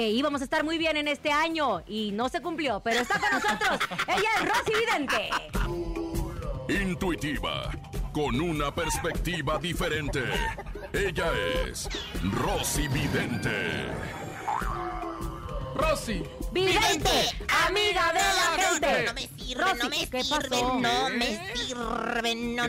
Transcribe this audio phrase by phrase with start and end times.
[0.00, 3.20] que íbamos a estar muy bien en este año y no se cumplió, pero está
[3.20, 3.78] con nosotros.
[4.08, 5.28] Ella es Rosy Vidente.
[6.82, 7.70] Intuitiva,
[8.10, 10.24] con una perspectiva diferente.
[10.94, 11.30] Ella
[11.66, 11.86] es
[12.32, 13.88] Rosy Vidente.
[15.74, 16.24] Rosy.
[16.50, 17.36] Vidente,
[17.66, 18.29] amiga de
[19.54, 20.78] sirve, Rosy, no me ¿qué sirve, pasó?
[20.78, 22.68] no me sirve, no, ¿Qué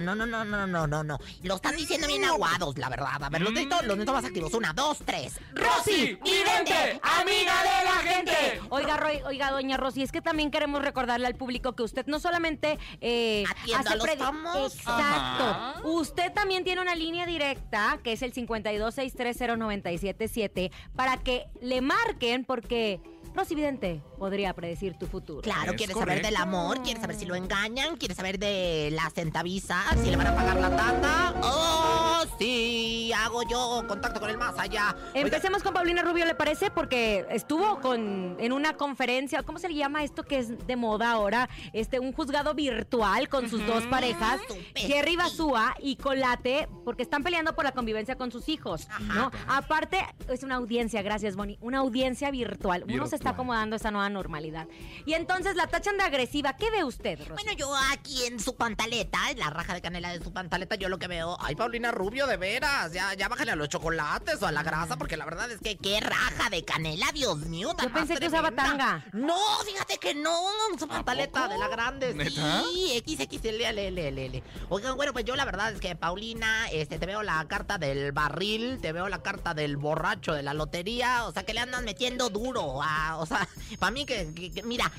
[0.00, 3.22] no, no, no, no, no, no, no, no, lo están diciendo bien aguados, la verdad,
[3.22, 7.84] a ver, los necesito, los necesito más activos, una, dos, tres, Rosy, Vidente, amiga de
[7.84, 8.60] la gente.
[8.70, 12.20] Oiga, Roy- oiga, doña Rosy, es que también queremos recordarle al público que usted no
[12.20, 13.44] solamente eh,
[13.74, 14.74] a los famosos.
[14.76, 15.44] Exacto.
[15.44, 15.74] Ajá.
[15.84, 23.00] Usted también tiene una línea directa que es el 52630977 para que le marquen porque
[23.34, 25.42] Rosy Vidente podría predecir tu futuro.
[25.42, 29.10] Claro, Es quieres saber del amor, quieres saber si lo engañan, quieres saber de la
[29.10, 31.34] centavisa, si le van a pagar la tanda.
[31.42, 34.94] Oh, sí, hago yo contacto con el más allá.
[35.14, 36.70] Oiga, Empecemos con Paulina Rubio, ¿le parece?
[36.70, 41.12] Porque estuvo con en una conferencia, ¿cómo se le llama esto que es de moda
[41.12, 41.48] ahora?
[41.72, 44.40] Este, un juzgado virtual con sus dos parejas,
[44.74, 45.16] Jerry.
[45.16, 49.30] Basúa y Colate, porque están peleando por la convivencia con sus hijos, ¿no?
[49.48, 52.84] Aparte, es una audiencia, gracias, Bonnie, una audiencia virtual.
[52.88, 54.66] Uno se está acomodando a esa nueva normalidad.
[55.06, 56.54] Y entonces la tachan de agresiva.
[56.56, 57.44] ¿Qué ve usted, Rosy?
[57.44, 60.88] Bueno, yo aquí en su pantaleta, en la raja de canela de su pantaleta, yo
[60.88, 61.36] lo que veo.
[61.40, 62.92] Ay, Paulina Rubio, de veras.
[62.92, 65.76] Ya, ya bájale a los chocolates o a la grasa, porque la verdad es que
[65.76, 67.74] qué raja de canela, Dios mío.
[67.74, 69.04] tan Yo pensé más que usaba tanga.
[69.12, 70.34] No, fíjate que no.
[70.78, 72.12] Su pantaleta de la grande.
[72.14, 72.62] ¿Neta?
[72.72, 74.42] Sí, XXL.
[74.68, 78.12] Oigan, bueno, pues yo la verdad es que, Paulina, este, te veo la carta del
[78.12, 81.24] barril, te veo la carta del borracho de la lotería.
[81.24, 82.82] O sea, que le andan metiendo duro.
[82.82, 84.90] a- o sea, para mí que, que- que- mira,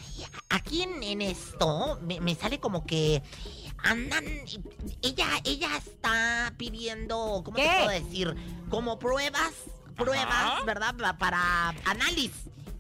[0.50, 3.22] aquí en, en esto me, me sale como que
[3.84, 4.26] andan.
[5.02, 7.70] Ella, ella está pidiendo, ¿cómo te ¿Qué?
[7.86, 8.36] puedo decir?
[8.70, 9.52] Como pruebas,
[9.96, 10.64] pruebas, Ajá.
[10.64, 10.96] ¿verdad?
[10.98, 12.32] Pa- Para análisis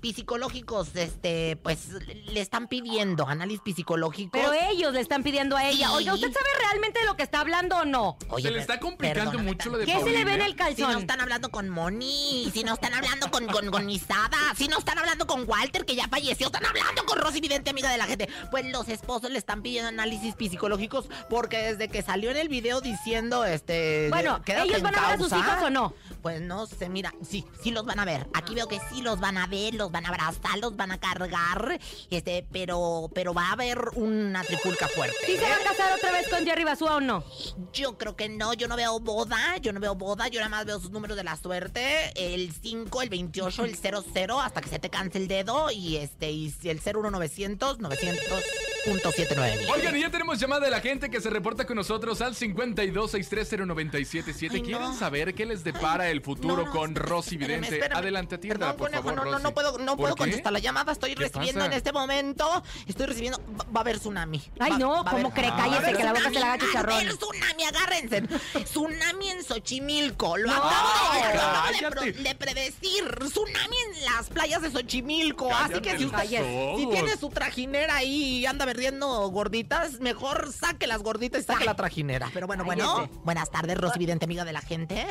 [0.02, 1.90] psicológicos, este, pues
[2.28, 4.40] le están pidiendo análisis psicológicos.
[4.42, 5.88] Pero ellos le están pidiendo a ella.
[5.88, 5.94] Sí.
[5.96, 8.18] Oiga, ¿usted sabe realmente de lo que está hablando o no?
[8.30, 10.58] Oye, Se le está complicando mucho lo de ¿Qué se le ve en el Si
[10.58, 11.02] no calzón?
[11.02, 14.98] están hablando con Moni, si no están hablando con, con, con Isada, si no están
[14.98, 18.30] hablando con Walter, que ya falleció, están hablando con Rosy Vidente, amiga de la gente.
[18.52, 22.82] Pues los esposos le están pidiendo análisis psicológicos porque desde que salió en el video
[22.82, 24.08] diciendo, este...
[24.10, 25.94] Bueno, ¿ellos van a ver a sus hijos o no?
[26.22, 28.28] Pues no sé, mira, sí, sí los van a ver.
[28.34, 31.00] Aquí veo que sí los van a ver, los van a abrazar, los van a
[31.00, 31.80] cargar,
[32.10, 35.18] este, pero, pero va a haber una trifulca fuerte.
[35.26, 35.64] ¿Sí se va a ¿eh?
[35.64, 37.24] casar otra vez con Jerry Basúa o no?
[37.74, 40.66] Yo creo que no, yo no veo boda, yo no veo boda, yo nada más
[40.66, 44.80] veo sus números de la suerte, el 5, el 28, el 00, hasta que se
[44.80, 47.80] te canse el dedo, y este, y el 01900,
[48.86, 49.70] 900.79.
[49.74, 54.52] Oigan, y ya tenemos llamada de la gente que se reporta con nosotros al 52630977.
[54.54, 54.98] Ay, ¿Quieren no.
[54.98, 57.76] saber qué les depara el futuro No, no, con espérame, Rosy espérame, Vidente?
[57.78, 57.98] espérame.
[58.00, 59.44] Adelante, atienda, Perdón, por conejo, favor, no, no, Rosy.
[59.44, 60.24] no puedo, no ¿Por puedo qué?
[60.24, 61.66] contestar la llamada, estoy ¿Qué recibiendo pasa?
[61.72, 64.42] en este momento, estoy recibiendo, va, va a haber tsunami.
[64.60, 65.50] Ay, Va- no, ¿cómo cree?
[65.50, 66.92] Cállese, que la boca se le haga tsunami, chicharrón.
[66.92, 68.22] Va a haber tsunami, agárrense.
[68.66, 70.54] Tsunami en Xochimilco, lo No.
[70.56, 72.14] acabo, de, lo acabo de Cállate.
[72.14, 73.20] pro- de predecir.
[73.30, 75.54] Tsunami en las playas de Xochimilco.
[75.54, 76.20] Así que si usted
[76.78, 81.66] si tiene su trajinera ahí y anda perdiendo gorditas, mejor saque las gorditas y saque
[81.66, 82.30] la trajinera.
[82.36, 83.10] Pero bueno, bueno.
[83.24, 85.08] Buenas tardes, Rosy Vidente, amiga de la gente.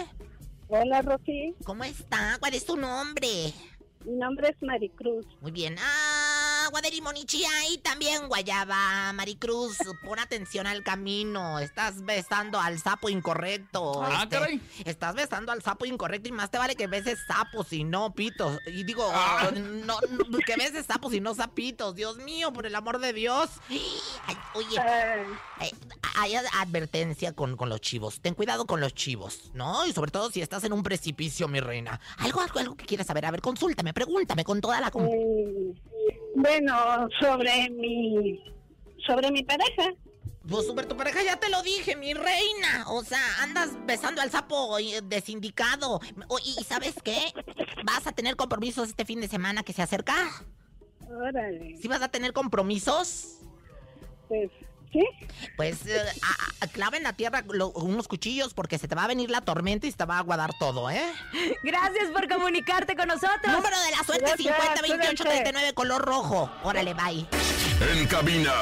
[0.68, 1.56] Hola, Rosy.
[1.64, 2.36] ¿Cómo está?
[2.38, 3.52] ¿Cuál es tu nombre?
[4.04, 5.26] Mi nombre es Maricruz.
[5.40, 5.74] Muy bien.
[6.68, 9.10] Ah, Guadelimonichi ahí también, Guayaba.
[9.14, 11.58] Maricruz, pon atención al camino.
[11.60, 14.02] Estás besando al sapo incorrecto.
[14.04, 14.60] Ah, caray.
[14.84, 18.58] Estás besando al sapo incorrecto y más te vale que beses sapos y no pitos.
[18.66, 19.50] Y digo, Ah.
[19.54, 19.98] no,
[20.28, 21.94] no, que beses sapos y no sapitos.
[21.94, 23.48] Dios mío, por el amor de Dios.
[24.26, 25.70] Ay, oye, eh,
[26.16, 28.20] hay ad- advertencia con, con los chivos.
[28.20, 29.86] Ten cuidado con los chivos, ¿no?
[29.86, 31.98] Y sobre todo si estás en un precipicio, mi reina.
[32.18, 33.24] Algo, algo, algo que quieras saber.
[33.24, 34.90] A ver, consúltame, pregúntame con toda la...
[34.90, 35.74] con- mm,
[36.42, 38.42] bueno, sobre mi
[39.06, 39.90] sobre mi pareja.
[40.48, 42.86] Pues super tu pareja ya te lo dije, mi reina.
[42.88, 46.00] O sea, andas besando al sapo eh, desindicado.
[46.28, 47.18] O- y, y ¿sabes qué?
[47.84, 50.14] Vas a tener compromisos este fin de semana que se acerca.
[51.10, 51.76] Órale.
[51.76, 53.40] ¿Sí vas a tener compromisos?
[54.28, 54.50] Pues,
[54.92, 55.04] ¿sí?
[55.56, 59.04] Pues eh, a- a- clava en la tierra lo- unos cuchillos porque se te va
[59.04, 61.12] a venir la tormenta y se te va a aguadar todo, ¿eh?
[61.62, 63.52] Gracias por comunicarte con nosotros.
[63.52, 65.24] Número de la suerte Gracias, 50 28 cuídense.
[65.24, 66.50] 39 color rojo.
[66.62, 67.26] Órale, bye.
[67.92, 68.52] En cabina,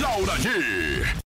[0.00, 1.16] Laura G.